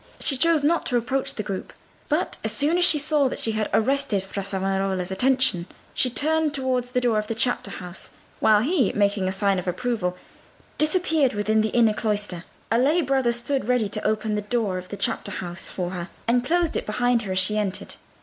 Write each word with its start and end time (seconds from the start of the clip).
She 0.19 0.35
chose 0.35 0.63
not 0.63 0.87
to 0.87 0.97
approach 0.97 1.35
the 1.35 1.43
group, 1.43 1.71
but 2.09 2.35
as 2.43 2.51
soon 2.51 2.79
as 2.79 2.85
she 2.85 2.97
saw 2.97 3.27
that 3.29 3.37
she 3.37 3.51
had 3.51 3.69
arrested 3.71 4.23
Fra 4.23 4.43
Salvestro's 4.43 5.11
attention, 5.11 5.67
she 5.93 6.09
turned 6.09 6.55
towards 6.55 6.89
the 6.93 6.99
door 7.01 7.19
of 7.19 7.27
the 7.27 7.35
chapter 7.35 7.69
house, 7.69 8.09
while 8.39 8.61
he, 8.61 8.91
making 8.93 9.27
a 9.27 9.31
sign 9.31 9.59
of 9.59 9.67
approval, 9.67 10.17
disappeared 10.79 11.33
within 11.35 11.61
the 11.61 11.67
inner 11.69 11.93
cloister. 11.93 12.45
A 12.71 12.79
lay 12.79 13.01
Brother 13.01 13.31
stood 13.31 13.67
ready 13.67 13.89
to 13.89 14.03
open 14.03 14.33
the 14.33 14.41
door 14.41 14.79
of 14.79 14.89
the 14.89 14.97
chapter 14.97 15.29
house 15.33 15.69
for 15.69 15.91
her, 15.91 16.09
and 16.27 16.43
closed 16.43 16.75
it 16.75 16.87
behind 16.87 17.21
her 17.21 17.33
as 17.33 17.37
she 17.39 17.59
entered. 17.59 17.93